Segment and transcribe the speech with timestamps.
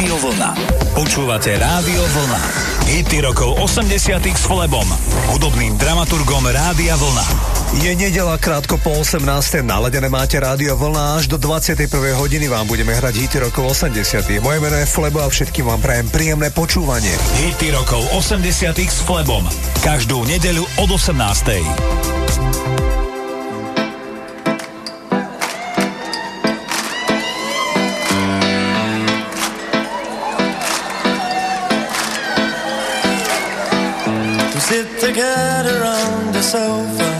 [0.00, 0.56] Rádio Vlna.
[0.96, 2.40] Počúvate Rádio Vlna.
[2.88, 4.88] Hity rokov 80 s Flebom,
[5.28, 7.26] hudobným dramaturgom Rádia Vlna.
[7.84, 9.20] Je nedela krátko po 18.
[9.60, 12.16] Naladené máte Rádio Vlna až do 21.
[12.16, 14.40] hodiny vám budeme hrať hity rokov 80.
[14.40, 17.12] Moje meno je Flebo a všetkým vám prajem príjemné počúvanie.
[17.36, 19.44] Hity rokov 80 s Flebom.
[19.84, 22.79] Každú nedeľu od 18.
[35.00, 37.19] Together on the sofa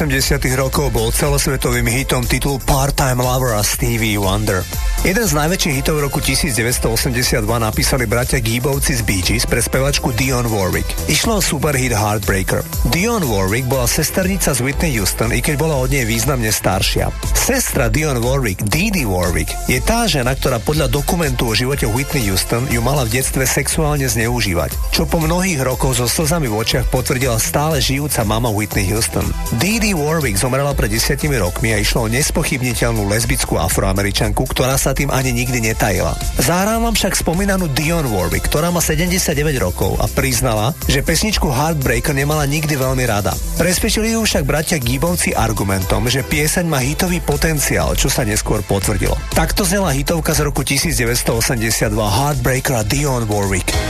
[0.00, 4.64] 80 rokov bol celosvetovým hitom titul Part-Time Lover a Stevie Wonder.
[5.00, 10.44] Jeden z najväčších hitov roku 1982 napísali bratia Gíbovci z Bee Gees pre spevačku Dion
[10.44, 10.84] Warwick.
[11.08, 12.60] Išlo o superhit Heartbreaker.
[12.92, 17.08] Dion Warwick bola sesternica z Whitney Houston, i keď bola od nej významne staršia.
[17.32, 22.68] Sestra Dion Warwick, Dee Warwick, je tá žena, ktorá podľa dokumentu o živote Whitney Houston
[22.68, 27.40] ju mala v detstve sexuálne zneužívať, čo po mnohých rokoch so slzami v očiach potvrdila
[27.40, 29.24] stále žijúca mama Whitney Houston.
[29.56, 35.10] Dee Warwick zomrela pred desiatimi rokmi a išlo o nespochybniteľnú lesbickú afroameričanku, ktorá sa tým
[35.10, 36.14] ani nikdy netajila.
[36.40, 42.14] Zahrám vám však spomínanú Dion Warwick, ktorá má 79 rokov a priznala, že pesničku Heartbreaker
[42.14, 43.34] nemala nikdy veľmi rada.
[43.58, 49.18] Presvedčili ju však bratia Gibovci argumentom, že pieseň má hitový potenciál, čo sa neskôr potvrdilo.
[49.34, 53.89] Takto znela hitovka z roku 1982 Heartbreaker a Dion Warwick.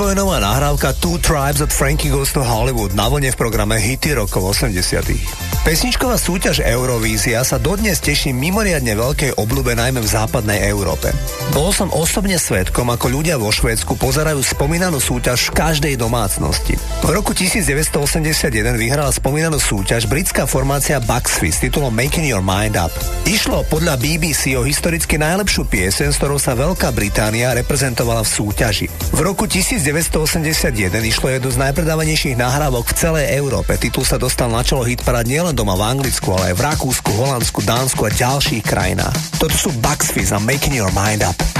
[0.00, 4.56] Protivojnová nahrávka Two Tribes od Frankie Goes to Hollywood na vlne v programe Hity rokov
[4.56, 5.59] 80.
[5.60, 11.12] Pesničková súťaž Eurovízia sa dodnes teší mimoriadne veľkej obľúbe najmä v západnej Európe.
[11.52, 16.80] Bol som osobne svetkom, ako ľudia vo Švédsku pozerajú spomínanú súťaž v každej domácnosti.
[17.04, 22.96] V roku 1981 vyhrala spomínanú súťaž britská formácia Bugsfy s titulom Making Your Mind Up.
[23.28, 28.86] Išlo podľa BBC o historicky najlepšiu piesen, s ktorou sa Veľká Británia reprezentovala v súťaži.
[29.12, 30.72] V roku 1981
[31.04, 33.76] išlo jednu z najpredávanejších nahrávok v celej Európe.
[33.76, 37.10] Titul sa dostal na čelo hitparad nielen nielen doma v Anglicku, ale aj v Rakúsku,
[37.20, 39.12] Holandsku, Dánsku a ďalších krajinách.
[39.36, 41.59] Toto sú Bugs Fizz a Making Your Mind Up.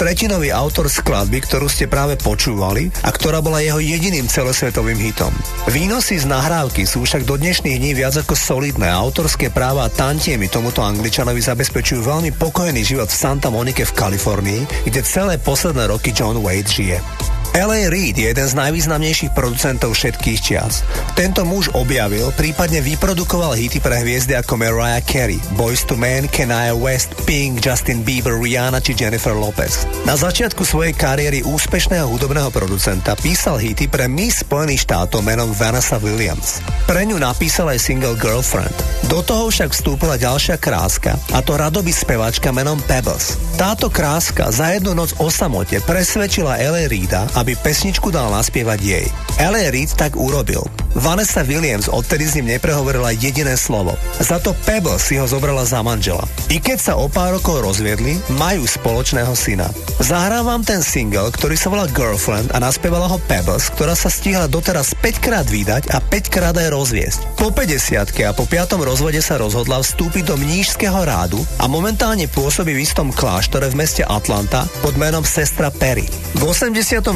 [0.00, 5.28] tretinový autor skladby, ktorú ste práve počúvali a ktorá bola jeho jediným celosvetovým hitom.
[5.68, 9.92] Výnosy z nahrávky sú však do dnešných dní viac ako solidné a autorské práva a
[9.92, 15.92] tantiemy tomuto Angličanovi zabezpečujú veľmi pokojný život v Santa Monike v Kalifornii, kde celé posledné
[15.92, 17.19] roky John Wade žije.
[17.50, 17.90] L.A.
[17.90, 20.86] Reid je jeden z najvýznamnejších producentov všetkých čias.
[21.18, 26.70] Tento muž objavil, prípadne vyprodukoval hity pre hviezdy ako Mariah Carey, Boys to Men, Kanye
[26.70, 29.82] West, Pink, Justin Bieber, Rihanna či Jennifer Lopez.
[30.06, 35.98] Na začiatku svojej kariéry úspešného hudobného producenta písal hity pre Miss Spojených štátov menom Vanessa
[35.98, 36.62] Williams.
[36.90, 38.74] Pre ňu napísal aj single Girlfriend.
[39.06, 43.38] Do toho však vstúpila ďalšia kráska, a to radoby spevačka menom Pebbles.
[43.54, 46.90] Táto kráska za jednu noc o samote presvedčila L.A.
[46.90, 49.06] Reida, aby pesničku dal naspievať jej.
[49.38, 49.70] L.A.
[49.70, 50.66] Reid tak urobil.
[50.98, 53.94] Vanessa Williams odtedy s ním neprehovorila jediné slovo.
[54.18, 56.26] Za to Pebbles si ho zobrala za manžela.
[56.50, 59.70] I keď sa o pár rokov rozviedli, majú spoločného syna.
[60.02, 64.90] Zahrávam ten single, ktorý sa volá Girlfriend a naspievala ho Pebbles, ktorá sa stihla doteraz
[64.98, 67.38] 5 krát vydať a 5 krát aj rozviesť.
[67.38, 68.82] Po 50 a po 5.
[68.82, 74.02] rozvode sa rozhodla vstúpiť do mnížského rádu a momentálne pôsobí v istom kláštore v meste
[74.02, 76.10] Atlanta pod menom Sestra Perry.
[76.34, 77.06] V 87.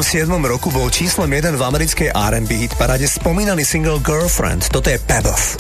[0.47, 4.71] roku bol číslom 1 v americkej R&B hit parade spomínaný single Girlfriend.
[4.71, 5.59] Toto je Pebbles.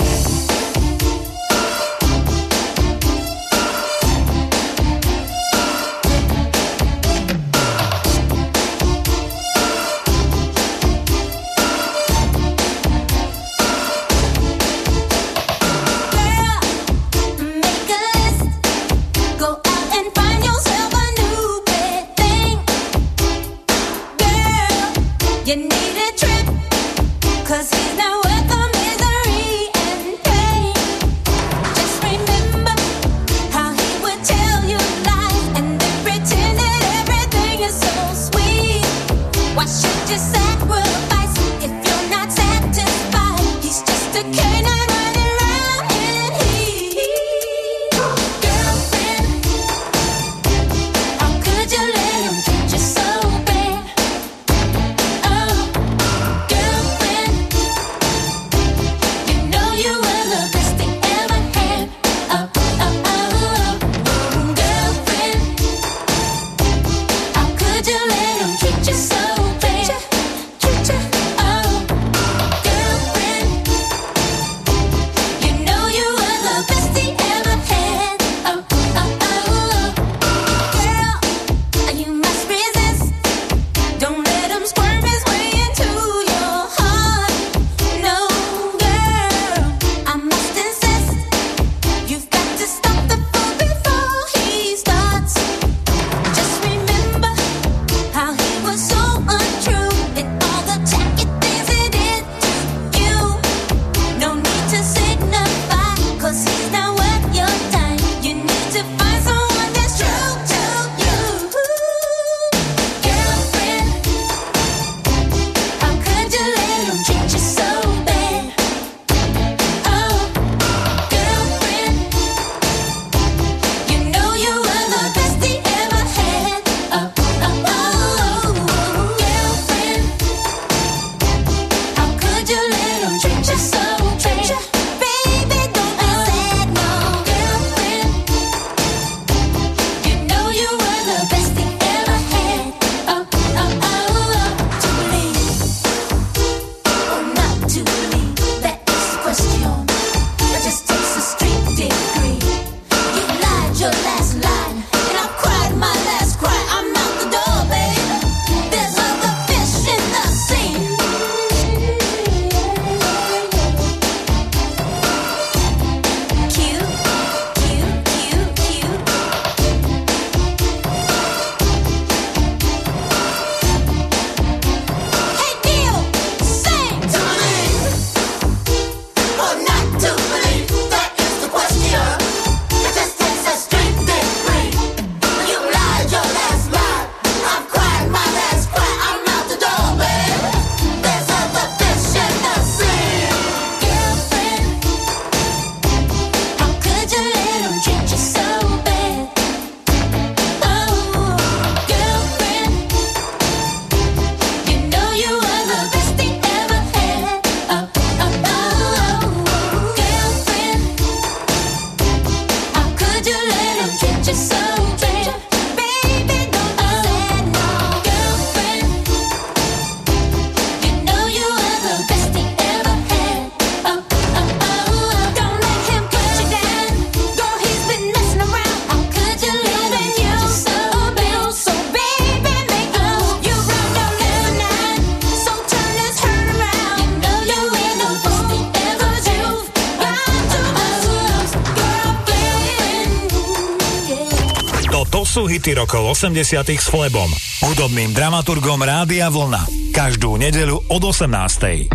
[245.64, 247.32] hity rokov 80 s Flebom,
[247.64, 249.64] hudobným dramaturgom Rádia Vlna.
[249.96, 251.88] Každú nedelu od 18.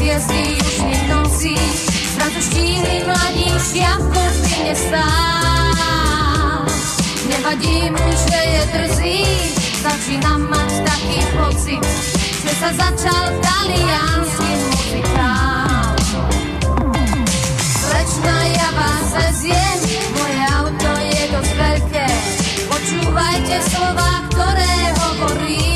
[0.00, 1.56] hviezdy už nenosí,
[2.16, 4.16] snad už tíhli mladí, ja v
[4.64, 5.49] nie stál
[7.50, 9.18] nevadí mu, že je drzý,
[9.82, 11.82] začínam mať taký pocit,
[12.46, 15.98] že sa začal talianský muzikál.
[17.58, 19.78] Slečna, ja vás zjem,
[20.14, 22.06] moje auto je dosť veľké,
[22.70, 25.69] počúvajte slova, ktoré hovorím.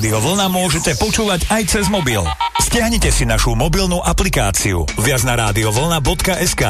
[0.00, 2.24] Rádio Vlna môžete počúvať aj cez mobil.
[2.56, 6.64] Stiahnite si našu mobilnú aplikáciu viac na radiovlna.sk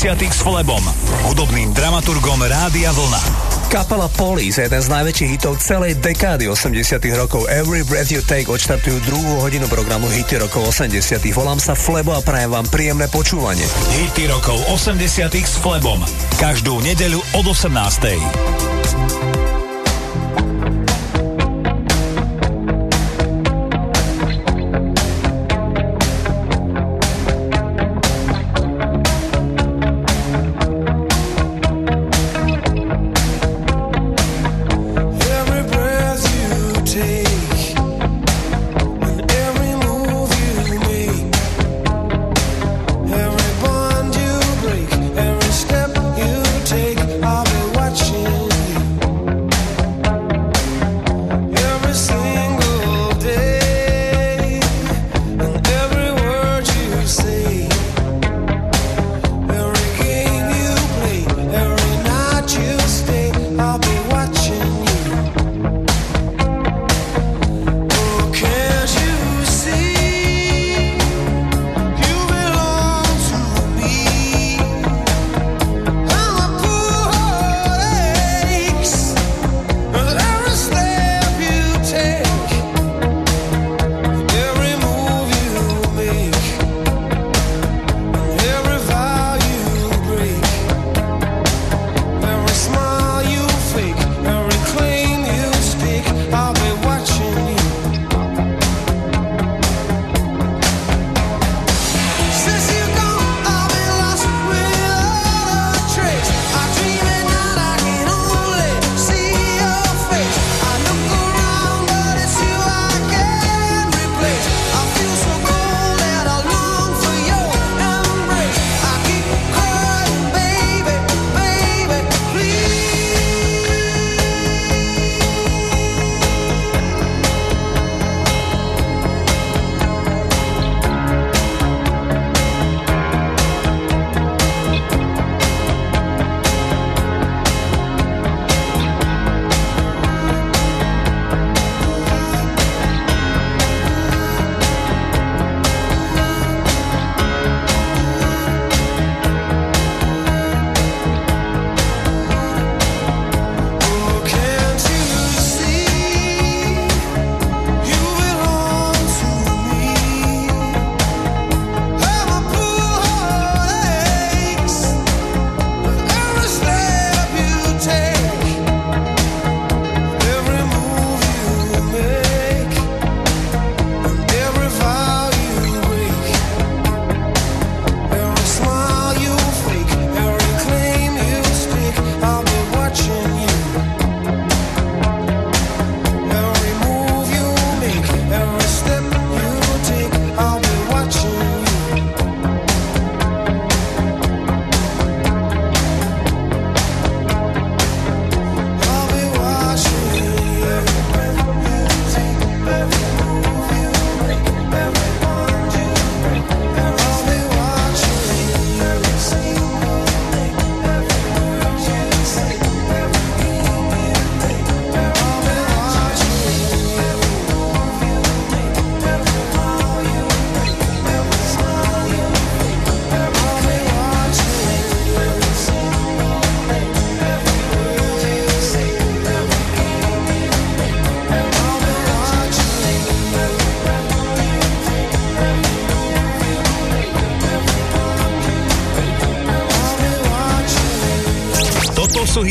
[0.00, 0.80] s Flebom,
[1.28, 3.20] hudobným dramaturgom Rádia Vlna.
[3.68, 7.44] Kapela Police je jeden z najväčších hitov celej dekády 80 rokov.
[7.52, 12.24] Every Breath You Take odštartujú druhú hodinu programu Hity rokov 80 Volám sa Flebo a
[12.24, 13.68] prajem vám príjemné počúvanie.
[14.00, 16.00] Hity rokov 80 s Flebom.
[16.40, 19.29] Každú nedeľu od 18.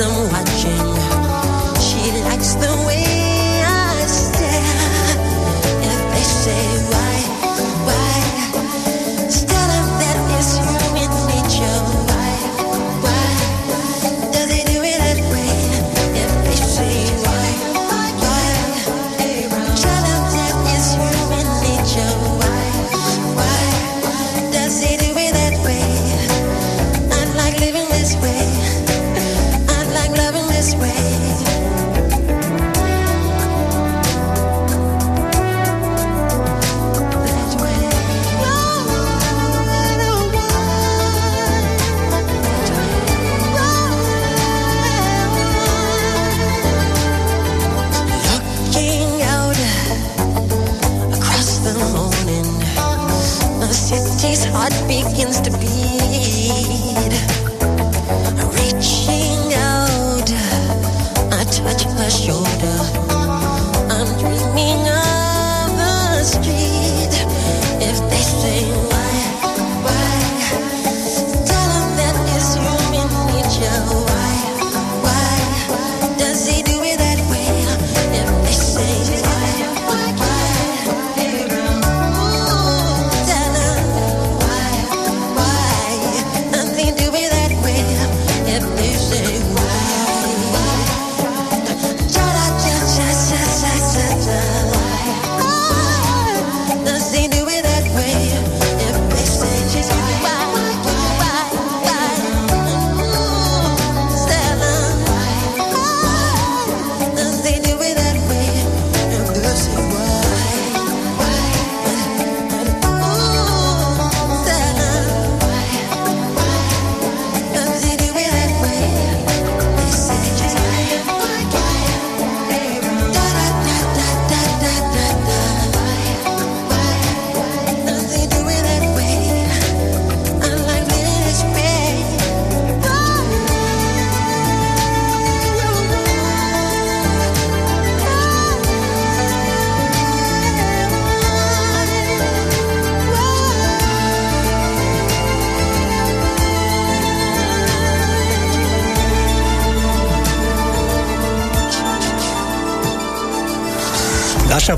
[0.00, 0.49] someone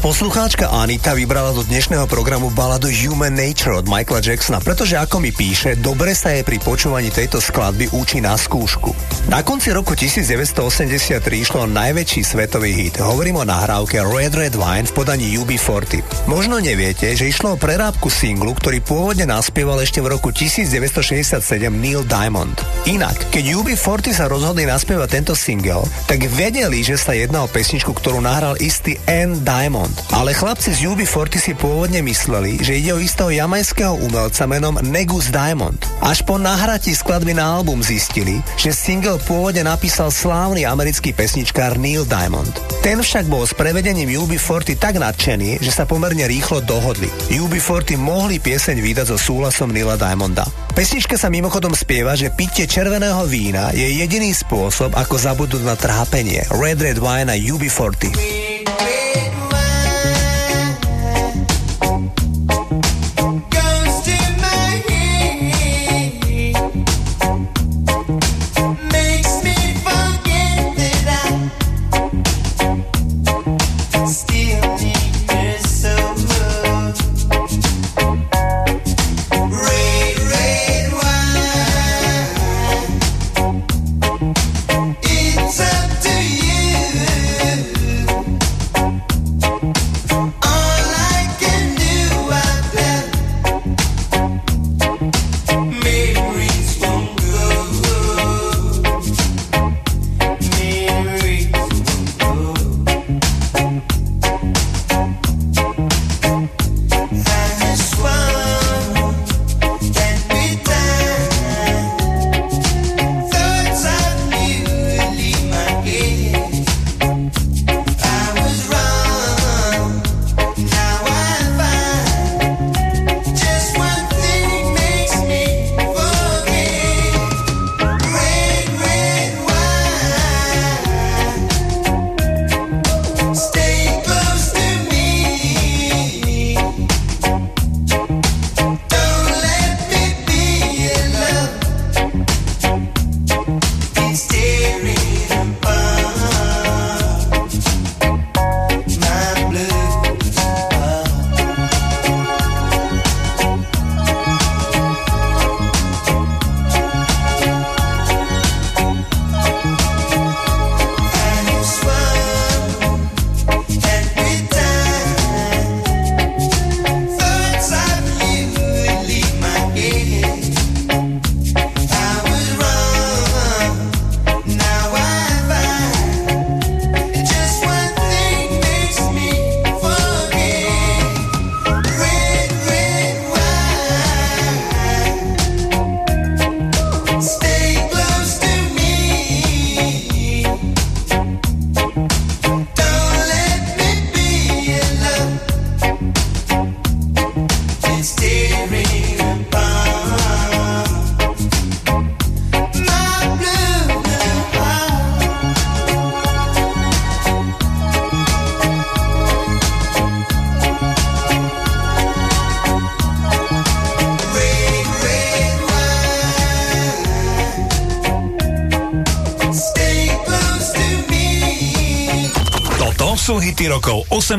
[0.02, 5.30] poslucháčka Anita vybrala do dnešného programu baladu Human Nature od Michaela Jacksona, pretože ako mi
[5.30, 8.90] píše, dobre sa je pri počúvaní tejto skladby úči na skúšku.
[9.30, 12.98] Na konci roku 1983 išlo najväčší svetový hit.
[12.98, 16.26] Hovorím o nahrávke Red Red Wine v podaní UB40.
[16.26, 21.38] Možno neviete, že išlo o prerábku singlu, ktorý pôvodne naspieval ešte v roku 1967
[21.70, 22.58] Neil Diamond.
[22.82, 27.94] Inak, keď UB40 sa rozhodli naspievať tento single, tak vedeli, že sa jedná o pesničku,
[27.94, 29.38] ktorú nahral istý N.
[29.46, 29.94] Diamond.
[30.10, 35.30] Ale chlapci z UB40 si pôvodne mysleli, že ide o istého jamajského umelca menom Negus
[35.30, 35.78] Diamond.
[36.02, 42.02] Až po nahratí skladby na album zistili, že single pôvodne napísal slávny americký pesničkár Neil
[42.02, 42.50] Diamond.
[42.82, 47.06] Ten však bol s prevedením UB40 tak nadšený, že sa pomerne rýchlo dohodli.
[47.30, 50.42] UB40 mohli pieseň vydať so súhlasom Nila Diamonda.
[50.72, 56.48] Pesnička sa mimochodom spieva, že pitie červeného vína je jediný spôsob, ako zabudnúť na trápenie.
[56.48, 58.41] Red Red Wine a UB40.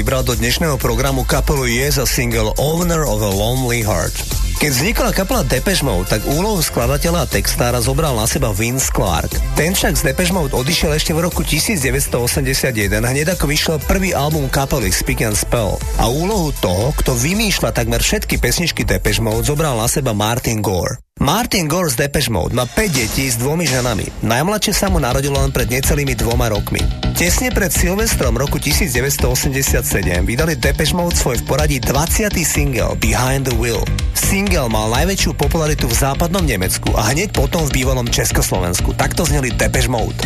[0.00, 4.16] Vybral do dnešného programu kapelu Yes a single Owner of a Lonely Heart.
[4.56, 9.28] Keď vznikla kapela Depeche Mode, tak úlohu skladateľa a textára zobral na seba Vince Clark.
[9.60, 14.48] Ten však z Depeche Mode odišiel ešte v roku 1981, hneď ako vyšiel prvý album
[14.48, 15.76] kapely Speak and Spell.
[16.00, 20.96] A úlohu toho, kto vymýšľa takmer všetky pesničky Depeche Mode, zobral na seba Martin Gore.
[21.20, 24.24] Martin Gore z Depeche Mode má 5 detí s dvomi ženami.
[24.24, 26.80] Najmladšie sa mu narodilo len pred necelými dvoma rokmi.
[27.20, 32.32] Tesne pred Silvestrom roku 1987 vydali Depeche Mode svoj v poradí 20.
[32.40, 33.84] single Behind the Wheel.
[34.16, 38.96] Single mal najväčšiu popularitu v západnom Nemecku a hneď potom v bývalom Československu.
[38.96, 40.16] Takto zneli Depeche Mode.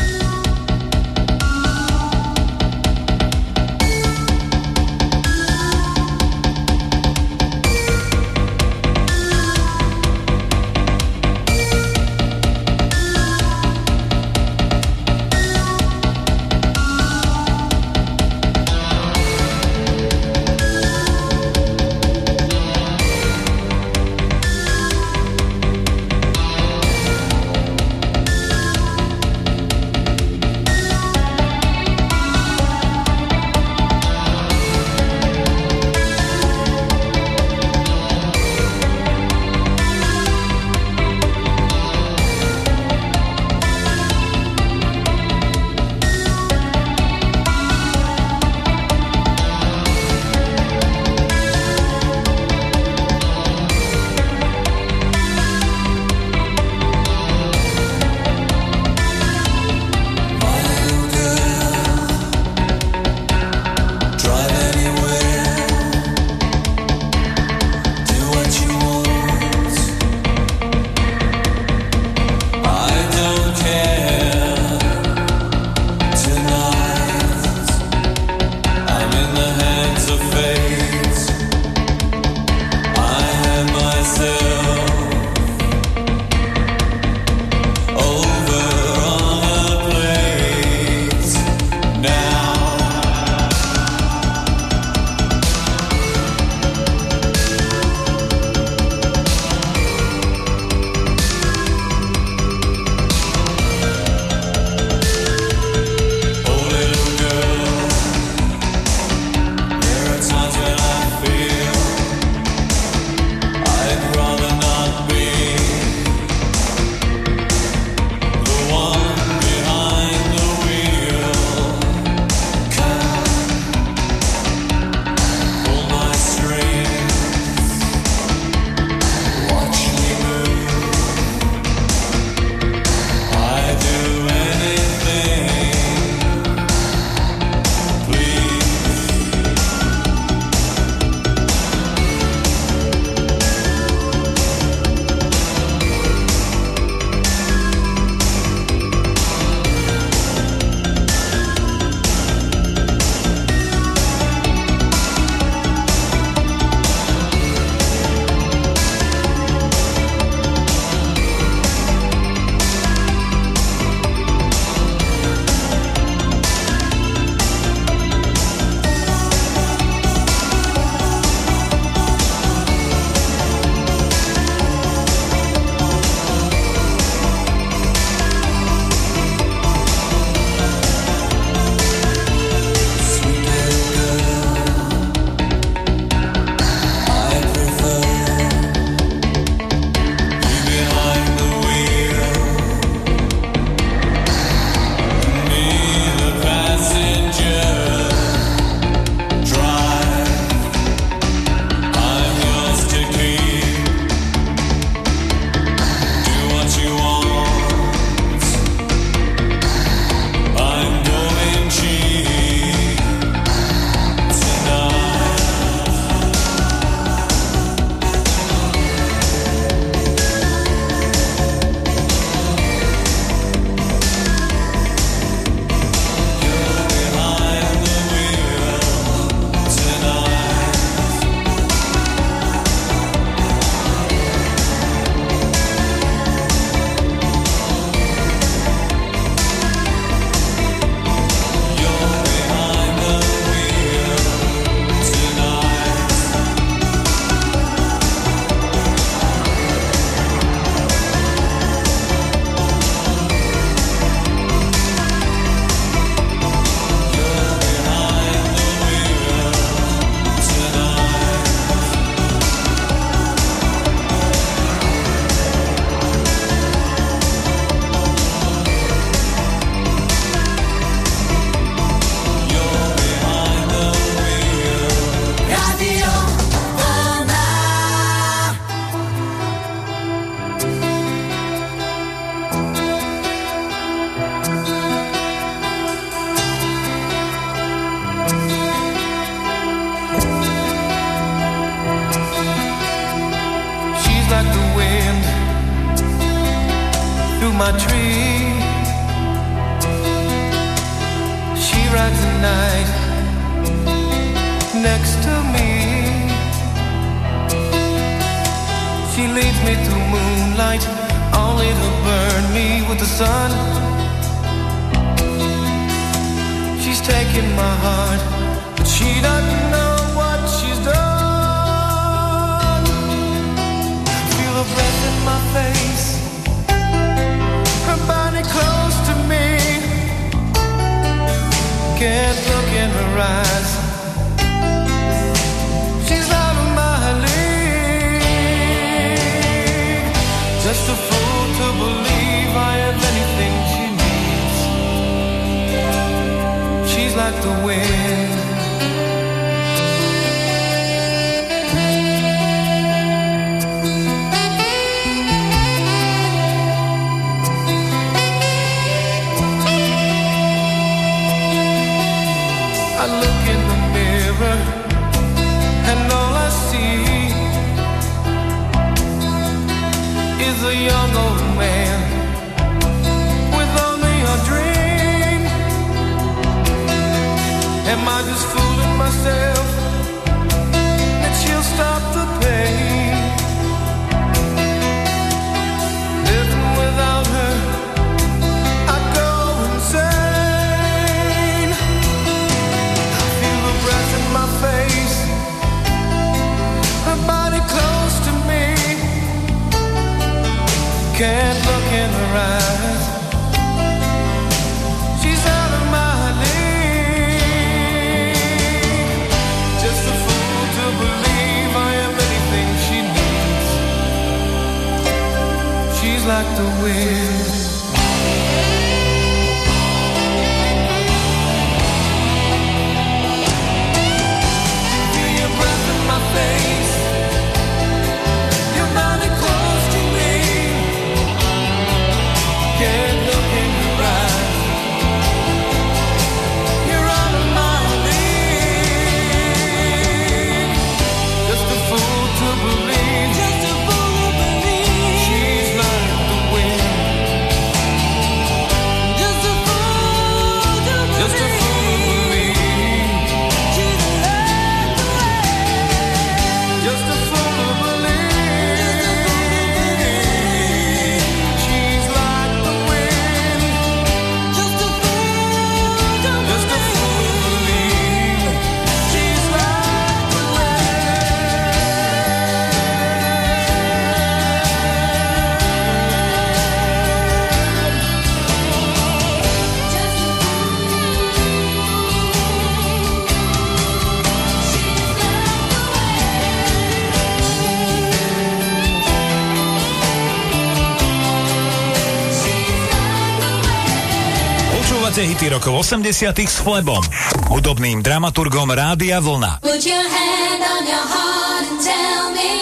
[495.24, 497.00] hity rokov 80 s Flebom,
[497.48, 499.64] hudobným dramaturgom Rádia Vlna.
[499.64, 502.52] Put your hand on your heart and tell me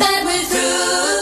[0.00, 1.21] that we're through.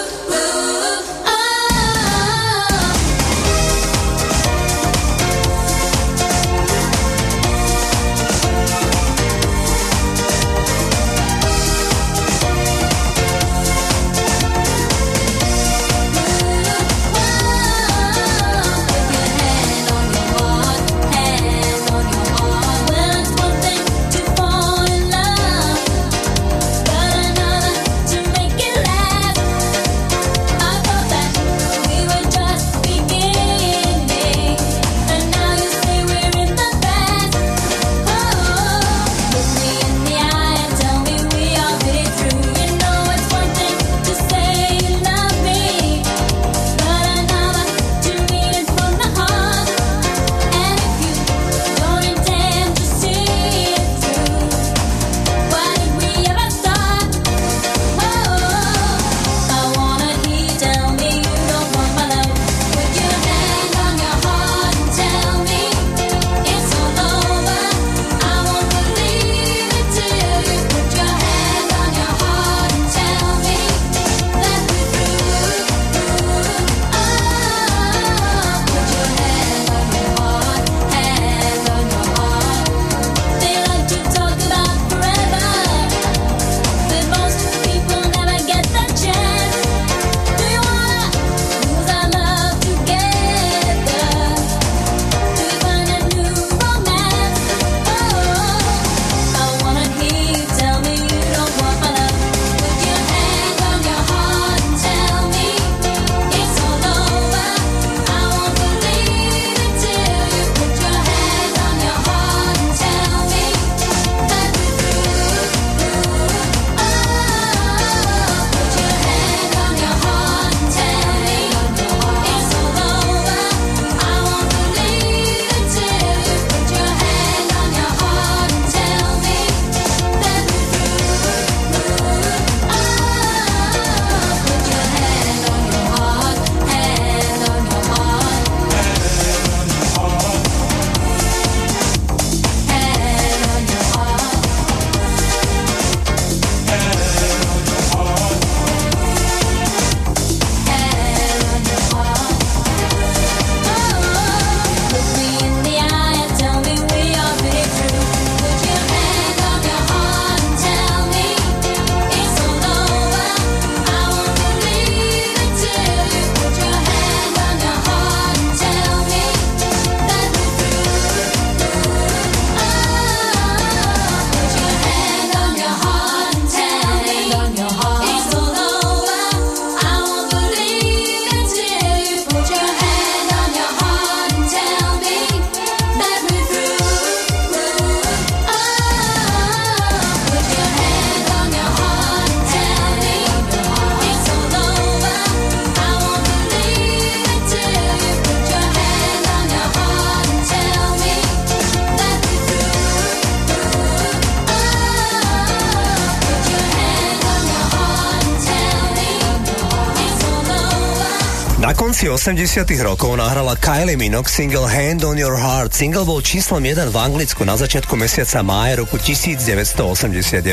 [212.20, 215.72] 80 rokov nahrala Kylie Minogue single Hand on Your Heart.
[215.72, 220.44] Single bol číslom 1 v Anglicku na začiatku mesiaca mája roku 1989.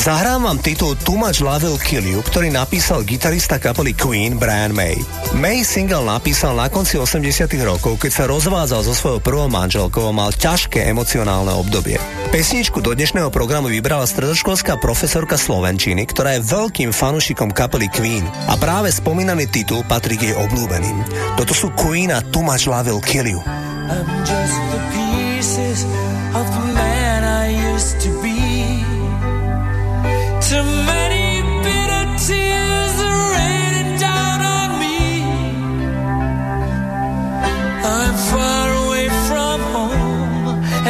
[0.00, 4.72] Zahrám vám titul Too Much Love Will Kill You, ktorý napísal gitarista kapely Queen Brian
[4.72, 4.96] May.
[5.36, 10.16] May single napísal na konci 80 rokov, keď sa rozvádzal so svojou prvou manželkou a
[10.16, 12.00] mal ťažké emocionálne obdobie.
[12.36, 18.60] Pesničku do dnešného programu vybrala stredoškolská profesorka Slovenčiny, ktorá je veľkým fanúšikom kapely Queen a
[18.60, 21.00] práve spomínaný titul patrí k jej obľúbeným.
[21.40, 23.40] Toto sú Queen a Too Much Love Will Kill You.
[23.40, 25.88] I'm just the pieces
[26.36, 28.15] of the man I used to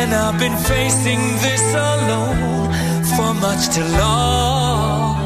[0.07, 2.71] and I've been facing this alone
[3.15, 5.17] for much too long.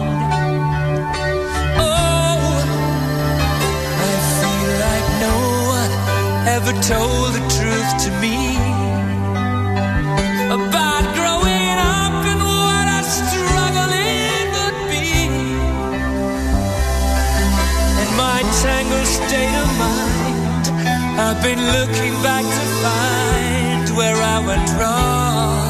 [1.76, 2.40] Oh,
[4.08, 5.36] I feel like no
[5.76, 5.92] one
[6.56, 8.38] ever told the truth to me
[10.58, 15.10] about growing up and what a struggle it would be.
[18.02, 20.64] In my tangled state of mind,
[21.20, 23.49] I've been looking back to find
[23.92, 25.69] where I went wrong.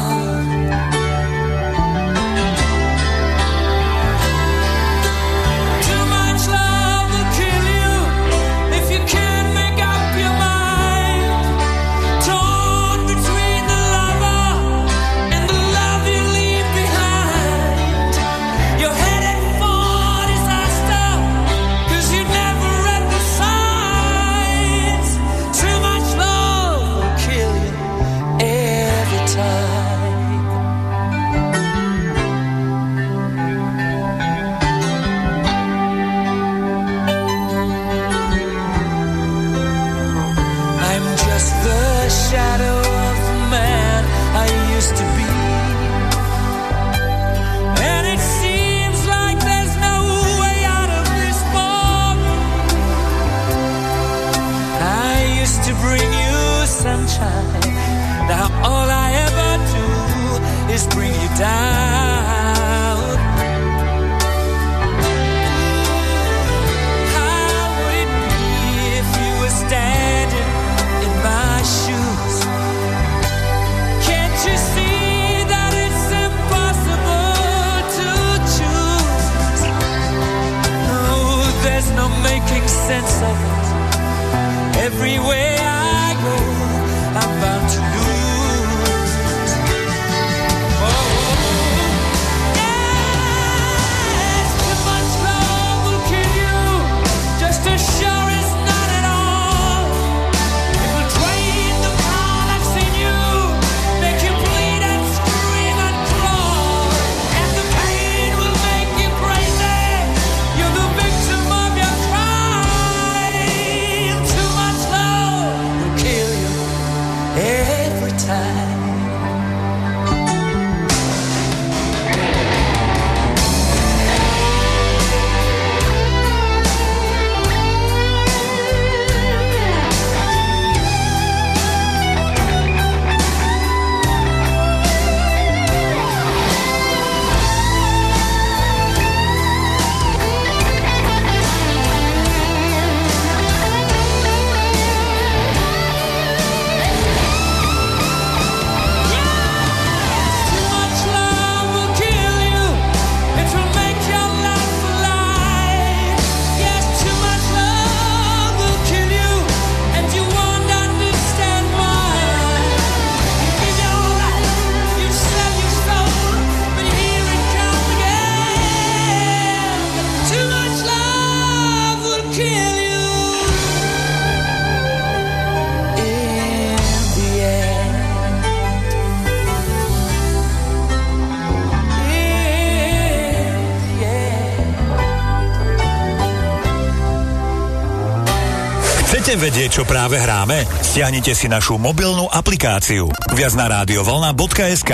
[189.41, 190.69] Vedieť, čo práve hráme?
[190.85, 193.09] Stiahnite si našu mobilnú aplikáciu.
[193.33, 194.91] Viac na radiovolna.sk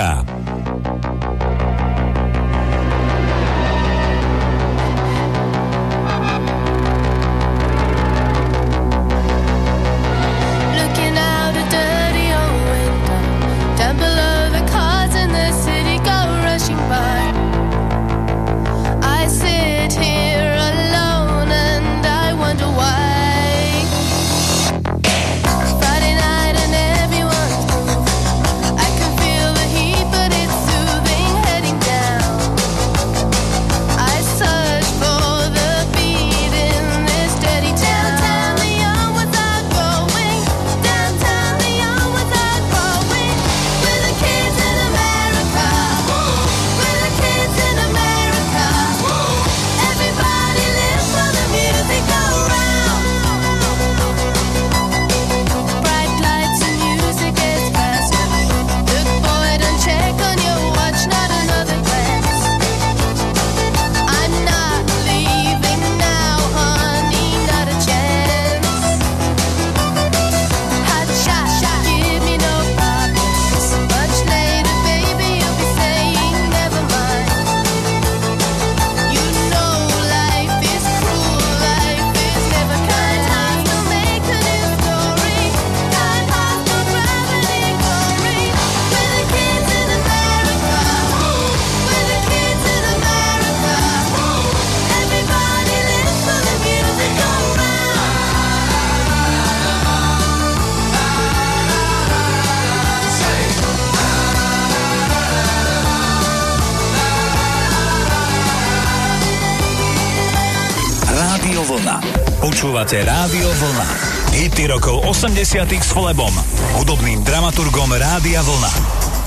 [115.48, 115.80] 90.
[115.80, 116.28] s Flebom,
[116.76, 118.68] hudobným dramaturgom Rádia Vlna.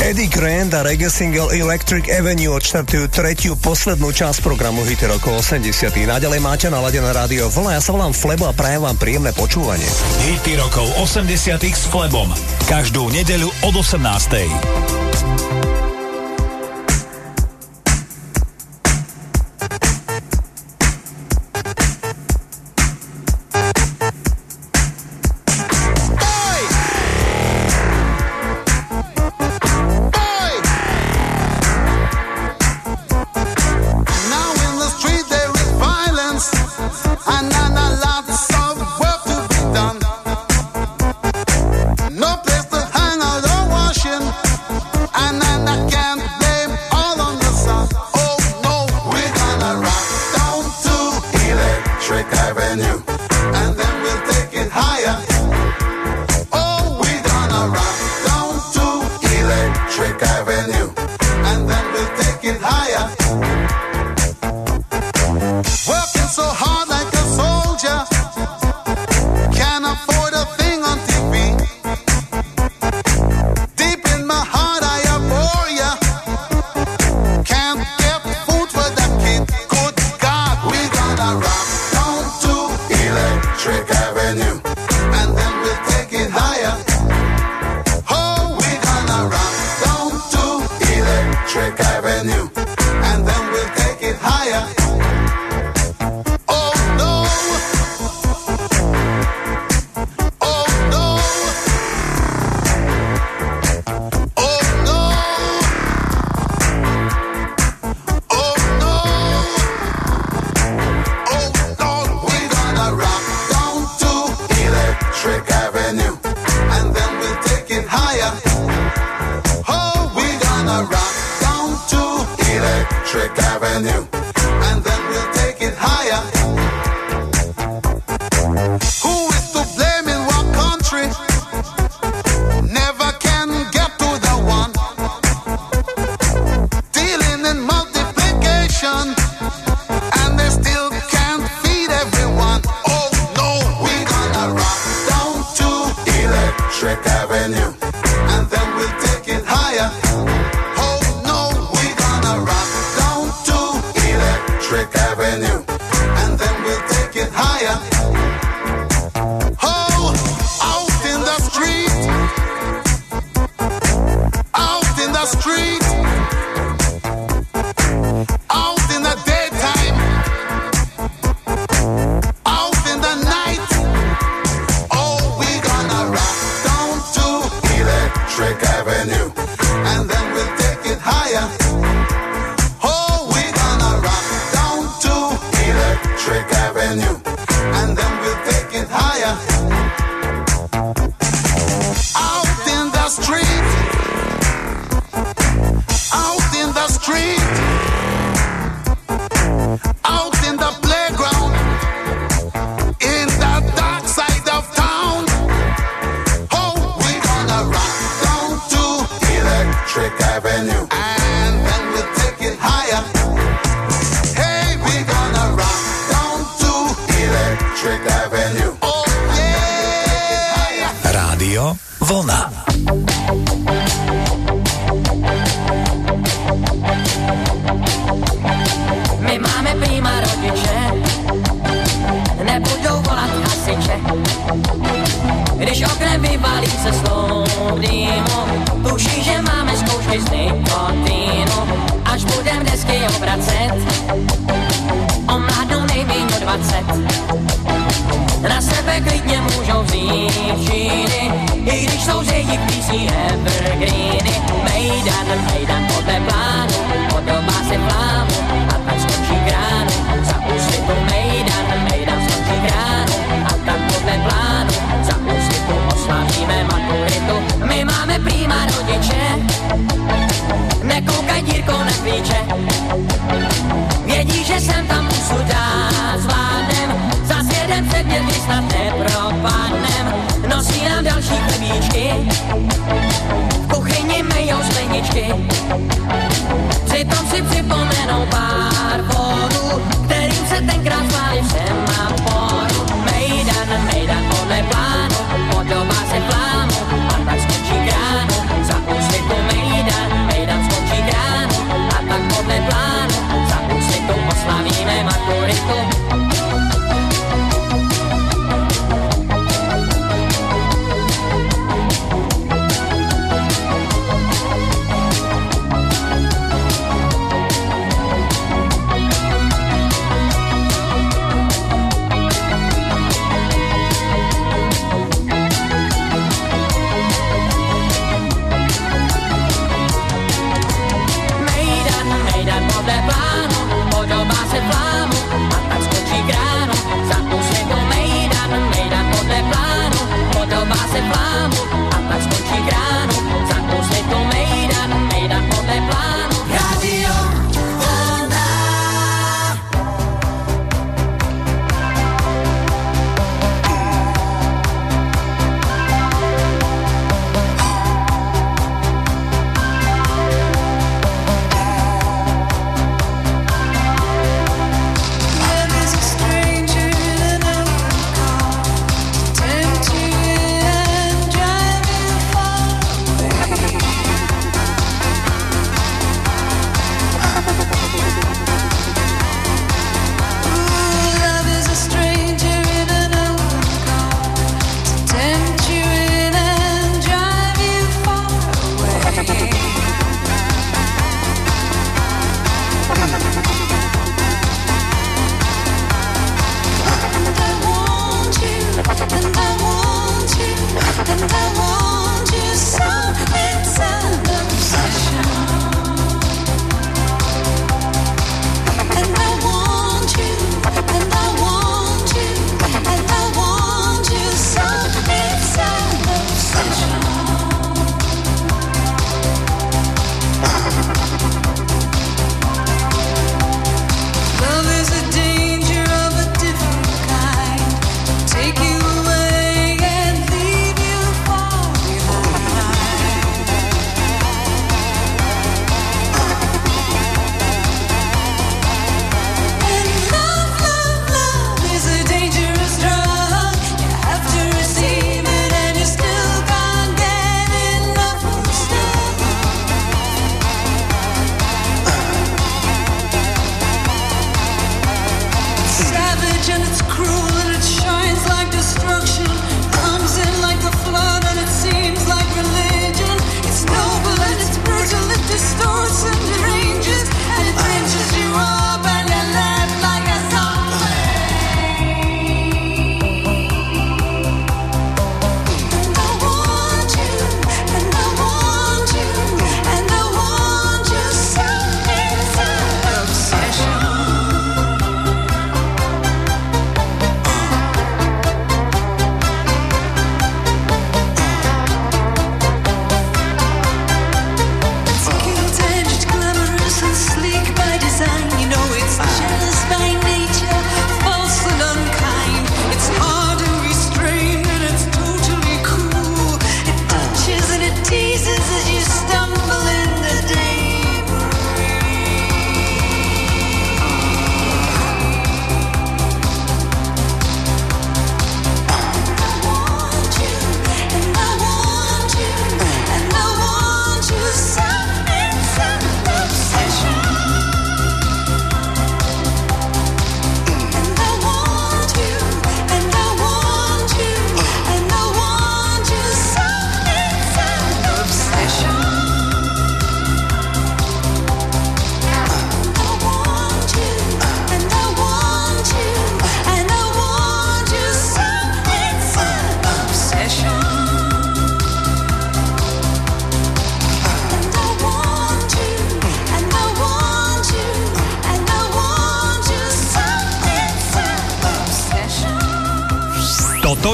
[0.06, 5.74] Eddie Grant a reggae single Electric Avenue odštartujú tretiu poslednú časť programu Hity rokov 80.
[6.06, 9.90] Naďalej máte naladené rádio Vlna, ja sa volám Flebo a prajem vám príjemné počúvanie.
[10.30, 11.58] Hity rokov 80.
[11.58, 12.30] s Flebom,
[12.70, 15.71] každú nedeľu od 18.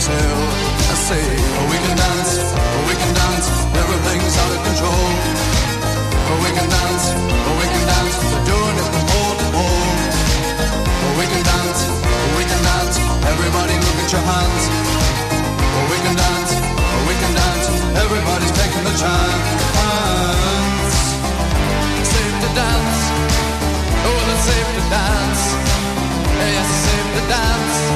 [0.00, 0.48] Imbecile.
[0.80, 1.24] I say,
[1.68, 2.32] we can dance,
[2.88, 3.46] we can dance,
[3.76, 5.04] everything's out of control.
[6.40, 7.04] We can dance,
[7.60, 9.88] we can dance, we're doing it from pole to pole.
[11.18, 11.80] We can dance,
[12.36, 12.96] we can dance,
[13.28, 14.62] everybody look at your hands.
[15.90, 16.52] We can dance,
[17.06, 17.66] we can dance,
[18.00, 19.48] everybody's taking the chance.
[22.08, 23.00] Safe to dance,
[24.08, 25.42] oh it's safe to dance.
[26.40, 27.89] Yes, safe to dance.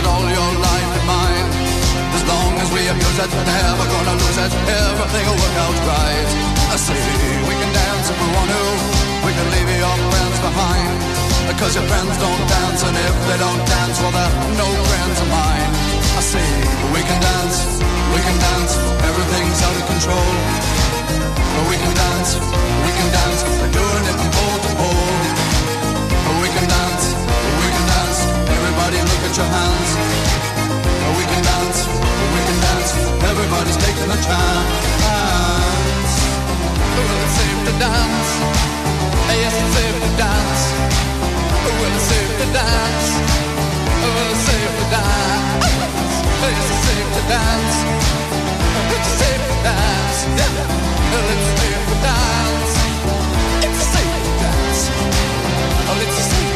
[0.00, 1.48] We've all your life in mind.
[2.16, 4.52] As long as we abuse it, never gonna lose it.
[4.88, 6.28] Everything will work out right.
[6.72, 7.04] I say
[7.44, 8.64] we can dance if we want to.
[9.28, 10.92] We can leave your friends behind.
[11.52, 15.28] Because your friends don't dance, and if they don't dance, well, they're no friends of
[15.28, 15.70] mine.
[16.16, 16.48] I say
[16.96, 17.58] we can dance,
[18.16, 18.72] we can dance.
[19.04, 20.30] Everything's out of control.
[21.44, 23.40] But we can dance, we can dance.
[23.60, 24.09] We're doing it
[29.40, 29.90] your hands.
[31.00, 32.90] Oh, we can dance, oh, we can dance.
[33.24, 34.84] Everybody's taking a chance.
[36.92, 38.30] Oh, well, it's safe to dance.
[39.40, 40.62] Yes, it's safe to dance.
[41.64, 43.08] Well, it's safe to dance.
[44.02, 45.64] Well, it's safe to dance.
[46.44, 47.76] Yes, it's safe to dance.
[48.94, 50.18] It's safe to dance.
[51.10, 52.72] Well, it's safe to dance.
[53.64, 54.82] It's safe to dance.
[55.88, 56.49] Oh, it's a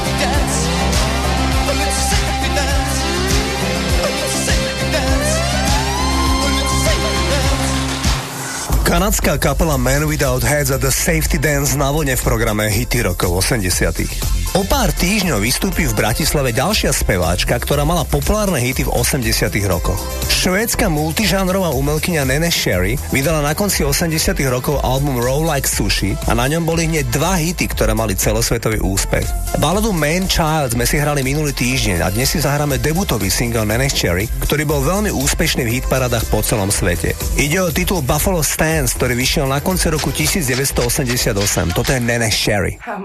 [8.94, 13.42] Kanadská kapela Man Without Heads a The Safety Dance na vlne v programe Hity rokov
[13.42, 19.50] 80 O pár týždňov vystúpi v Bratislave ďalšia speváčka, ktorá mala populárne hity v 80
[19.66, 19.98] rokoch.
[20.30, 24.14] Švédska multižánrová umelkyňa Nene Sherry vydala na konci 80
[24.46, 28.78] rokov album Roll Like Sushi a na ňom boli hneď dva hity, ktoré mali celosvetový
[28.78, 29.26] úspech.
[29.58, 33.90] Baladu Man Child sme si hrali minulý týždeň a dnes si zahráme debutový single Nene
[33.90, 37.18] Sherry, ktorý bol veľmi úspešný v hitparadách po celom svete.
[37.42, 41.74] Ide o titul Buffalo Stance, ktorý vyšiel na konci roku 1988.
[41.74, 42.78] Toto je Nene Sherry.
[42.78, 43.02] How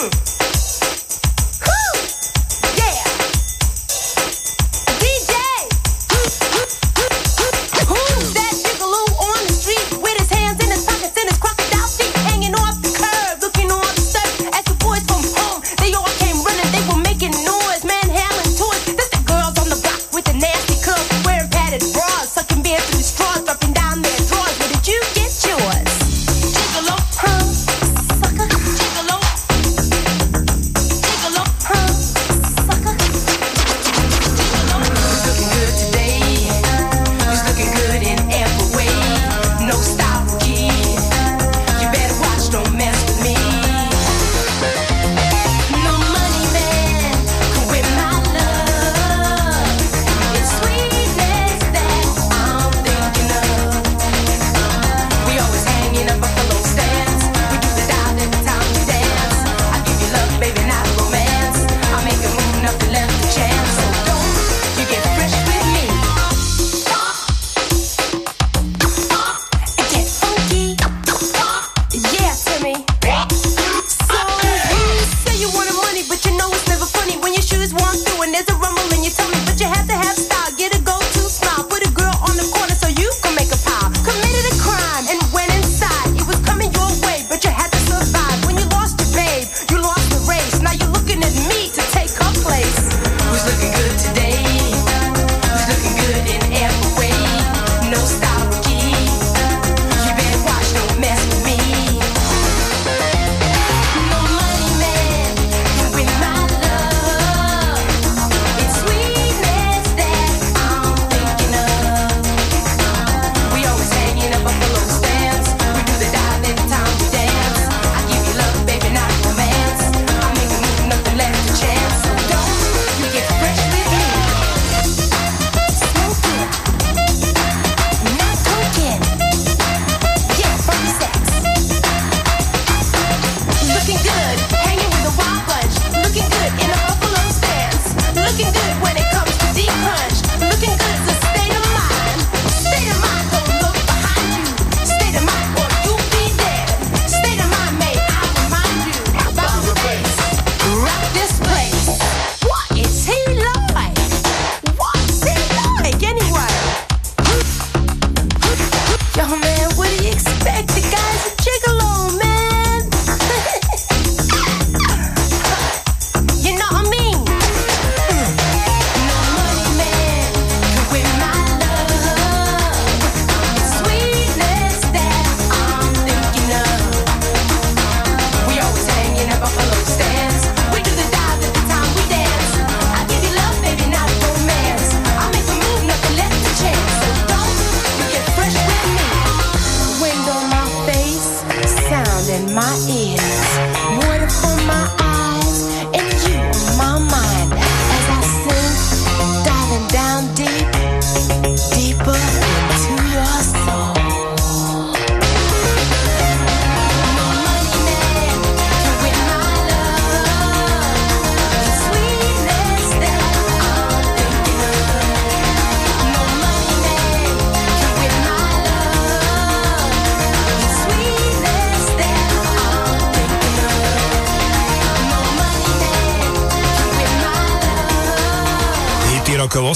[0.00, 0.37] Ooh.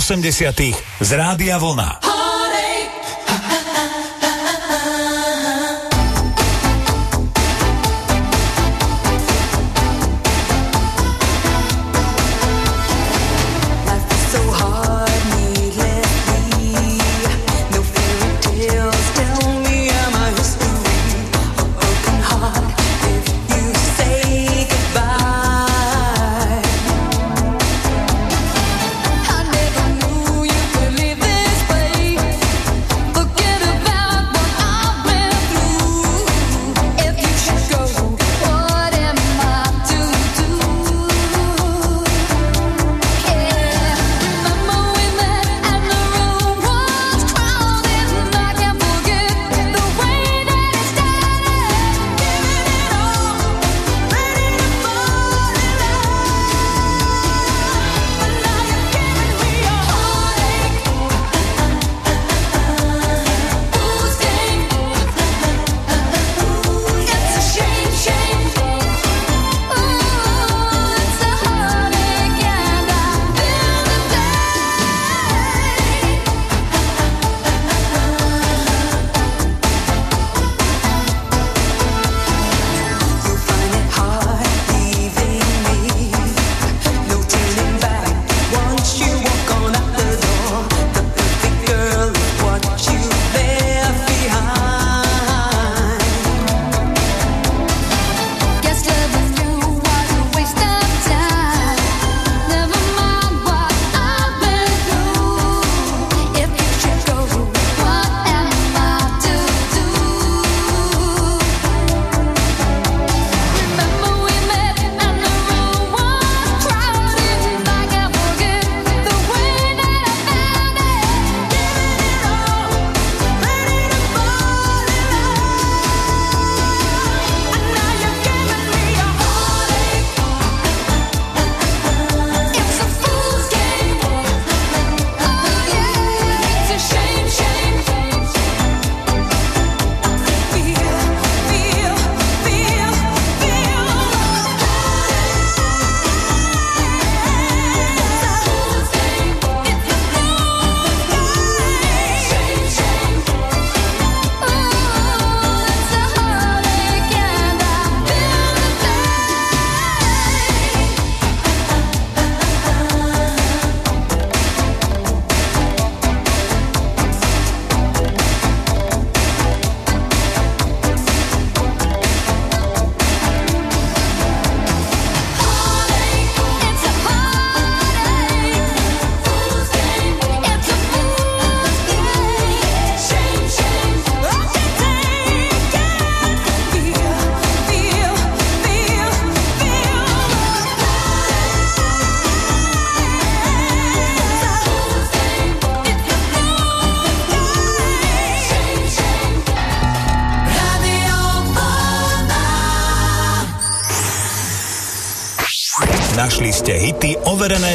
[0.00, 0.56] 80.
[1.00, 1.99] z Rádia Vlna.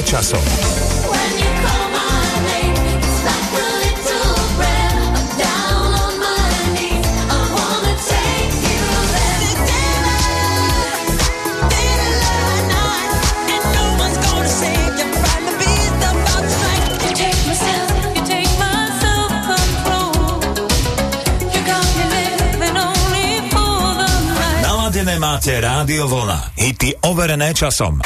[0.05, 0.45] časom.
[25.45, 26.57] máte Rádio Vlna.
[26.57, 28.01] Hity overené časom.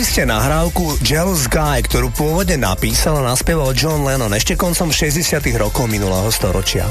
[0.00, 5.44] Počúvali ste nahrávku Jealous Guy, ktorú pôvodne napísal a naspieval John Lennon ešte koncom 60
[5.60, 6.88] rokov minulého storočia.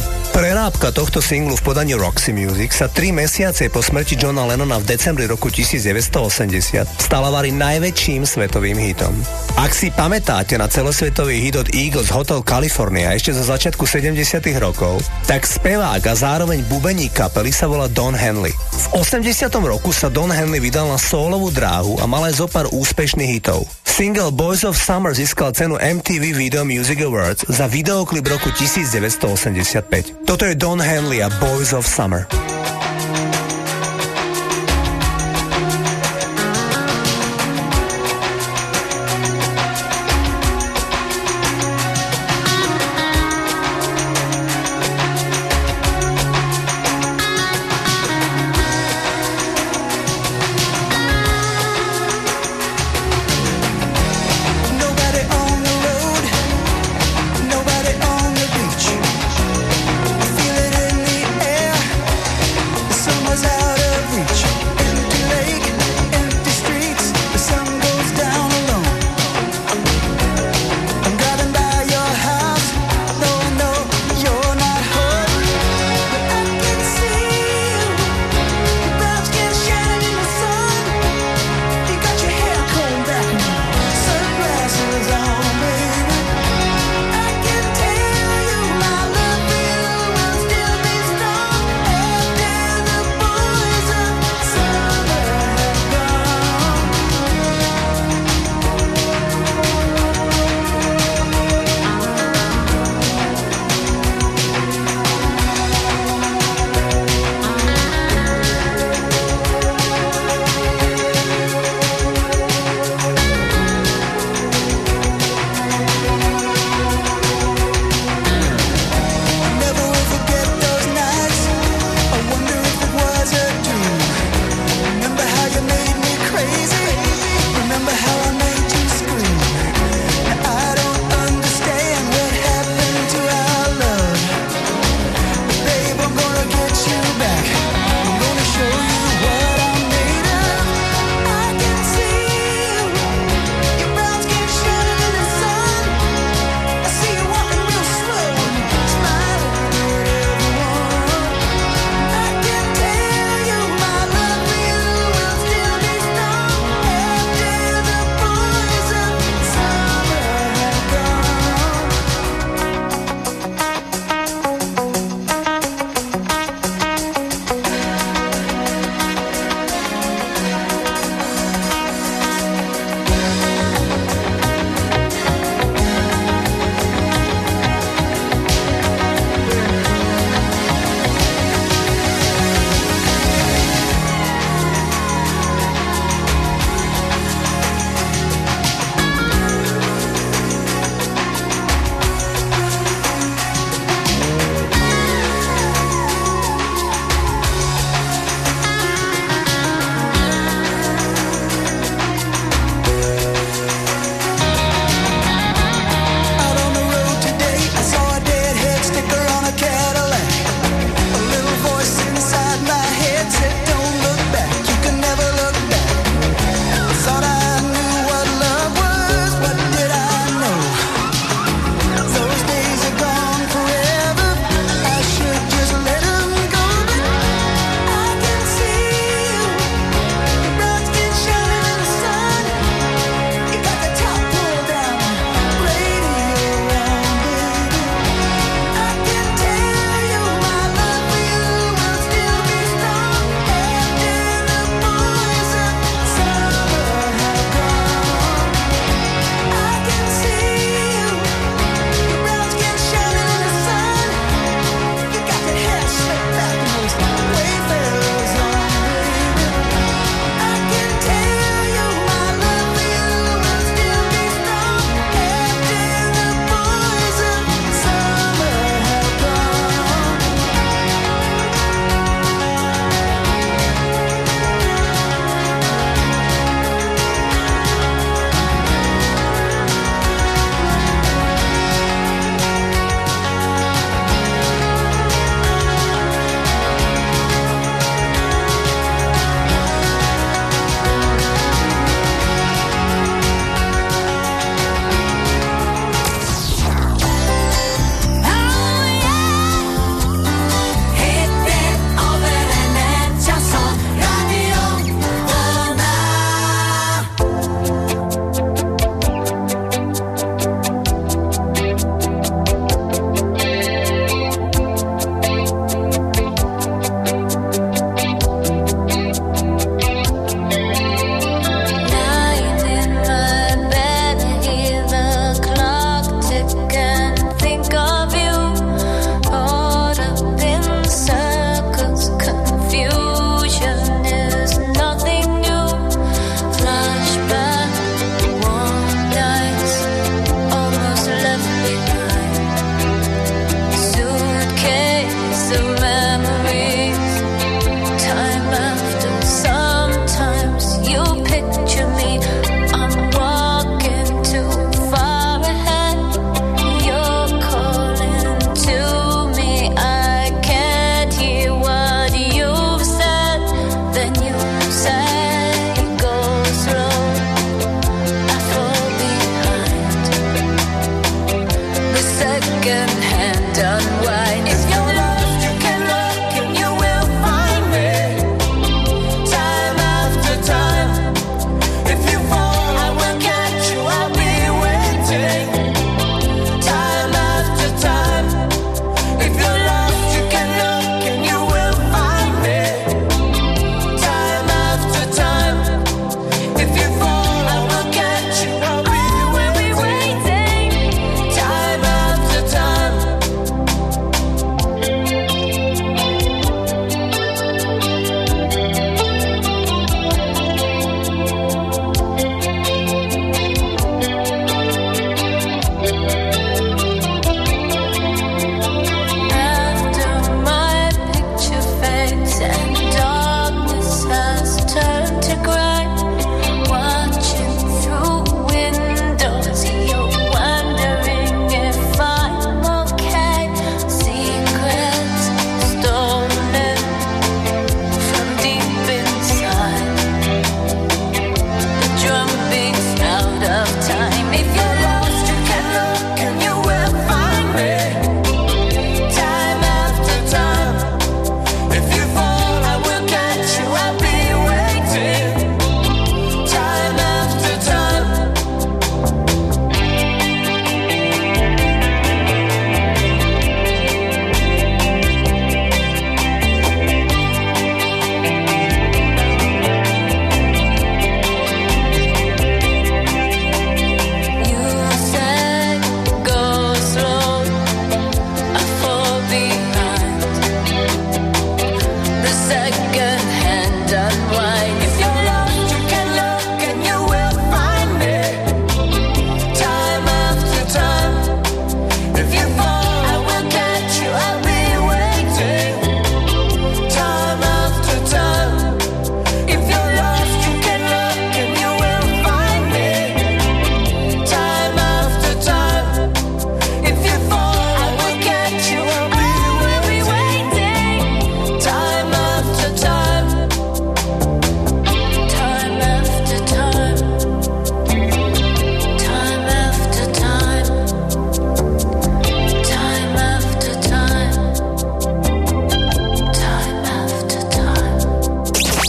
[0.69, 4.85] Prerábka tohto singlu v podaní Roxy Music sa tri mesiace po smrti Johna Lennona v
[4.85, 9.09] decembri roku 1980 stala vari najväčším svetovým hitom.
[9.57, 14.13] Ak si pamätáte na celosvetový hit od Eagles Hotel California ešte zo začiatku 70
[14.61, 18.53] rokov, tak spevák a zároveň bubeník kapely sa volá Don Henley.
[18.53, 19.49] V 80.
[19.65, 23.65] roku sa Don Henley vydal na solovú dráhu a mal aj zopár úspešných hitov.
[23.99, 30.23] Single Boys of Summer získal cenu MTV Video Music Awards za videoklip roku 1985.
[30.23, 32.38] Toto je Don Henley a Boys of Summer.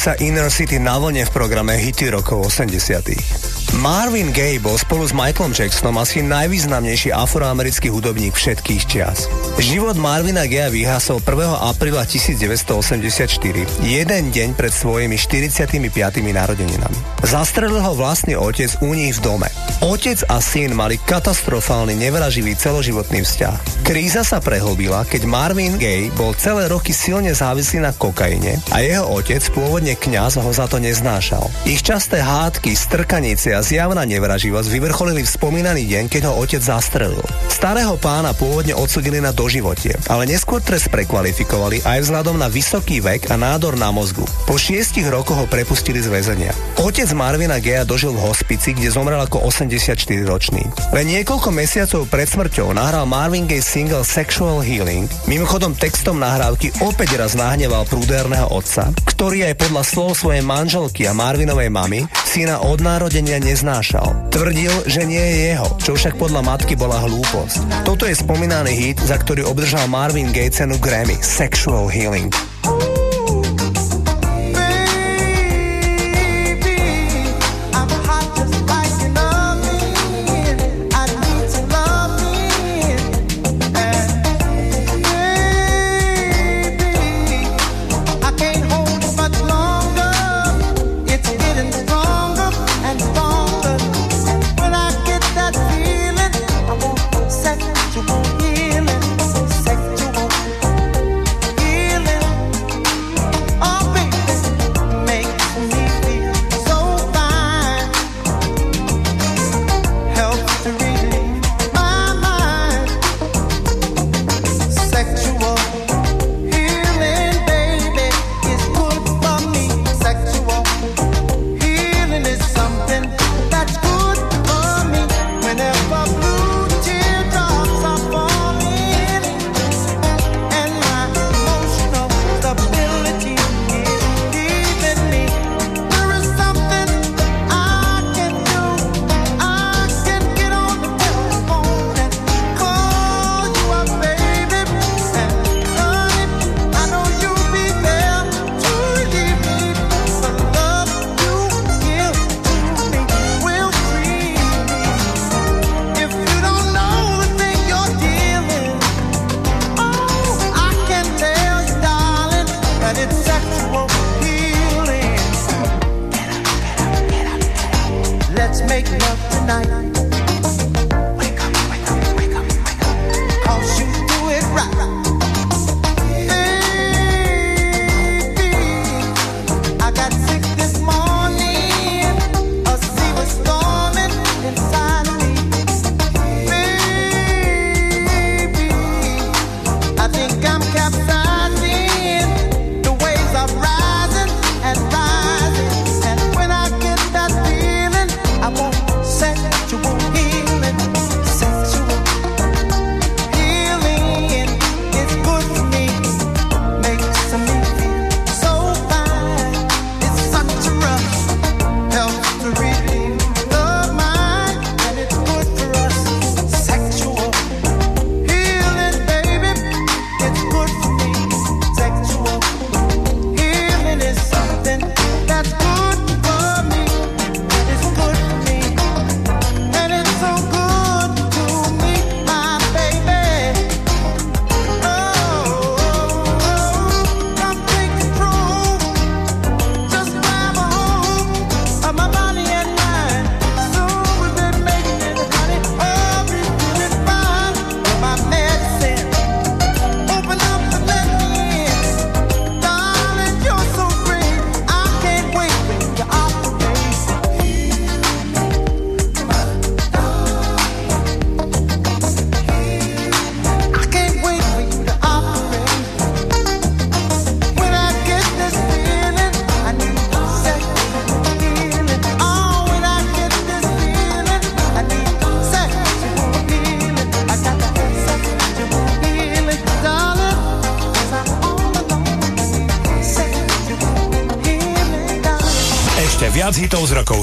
[0.00, 3.76] Dvojica Inner City na vlne v programe Hity rokov 80.
[3.84, 9.28] Marvin Gaye bol spolu s Michaelom Jacksonom asi najvýznamnejší afroamerický hudobník všetkých čias.
[9.60, 11.36] Život Marvina Gaya vyhasol 1.
[11.68, 15.84] apríla 1984, jeden deň pred svojimi 45.
[16.32, 16.98] narodeninami.
[17.20, 19.52] Zastrelil ho vlastný otec u nich v dome.
[19.84, 23.79] Otec a syn mali katastrofálny, nevraživý celoživotný vzťah.
[23.90, 29.02] Kríza sa prehlbila, keď Marvin Gaye bol celé roky silne závislý na kokaine a jeho
[29.18, 31.50] otec, pôvodne kňaz, ho za to neznášal.
[31.66, 37.18] Ich časté hádky, strkanice a zjavná nevraživosť vyvrcholili v spomínaný deň, keď ho otec zastrelil.
[37.60, 43.28] Starého pána pôvodne odsudili na doživotie, ale neskôr trest prekvalifikovali aj vzhľadom na vysoký vek
[43.28, 44.24] a nádor na mozgu.
[44.48, 46.56] Po šiestich rokoch ho prepustili z väzenia.
[46.80, 50.72] Otec Marvina Gea dožil v hospici, kde zomrel ako 84-ročný.
[50.96, 55.04] Len niekoľko mesiacov pred smrťou nahral Marvin Gaye single Sexual Healing.
[55.28, 61.12] Mimochodom textom nahrávky opäť raz nahneval prúderného otca, ktorý aj podľa slov svojej manželky a
[61.12, 64.30] Marvinovej mamy syna od narodenia neznášal.
[64.30, 67.82] Tvrdil, že nie je jeho, čo však podľa matky bola hlúposť.
[67.82, 72.49] Toto je spomínaný hit, za ktorý obdržal Marvin Gaye cenu Grammy Sexual Healing.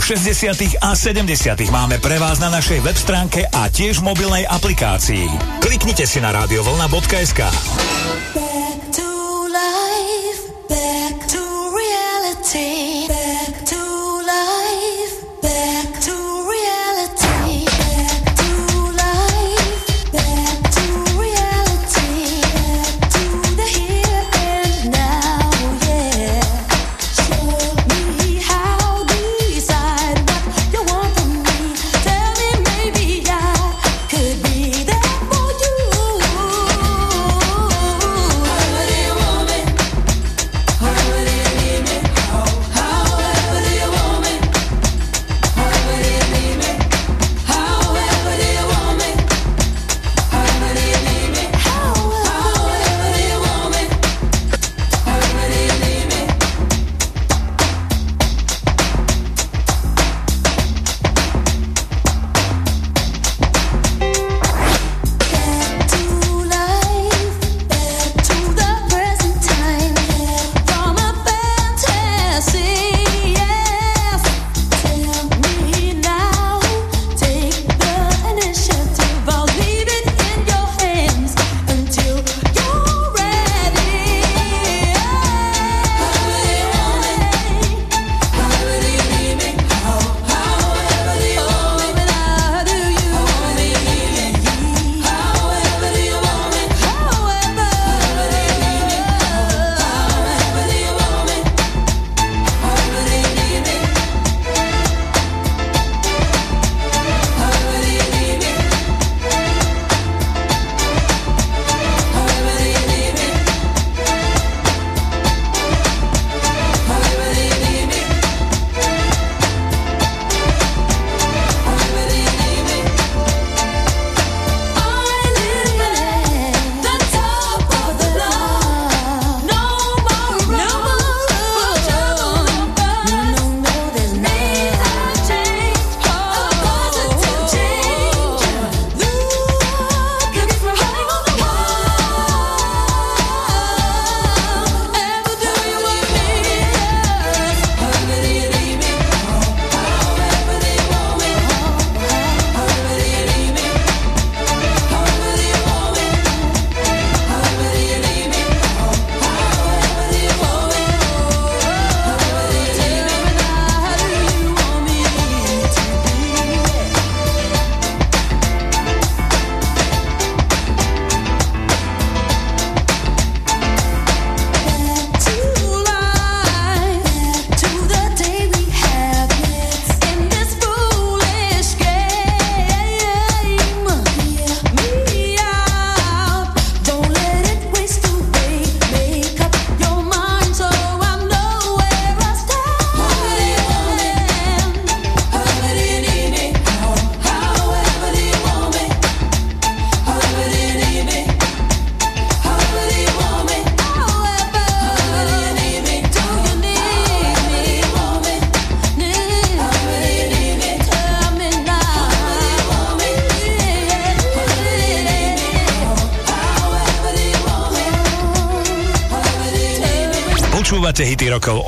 [0.07, 0.79] 60.
[0.79, 1.67] a 70.
[1.67, 5.27] máme pre vás na našej web stránke a tiež mobilnej aplikácii.
[5.59, 7.43] Kliknite si na radiovolna.sk.